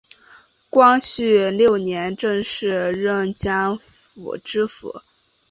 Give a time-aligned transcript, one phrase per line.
[0.71, 3.79] 光绪六年正式任江宁
[4.23, 5.03] 府知府。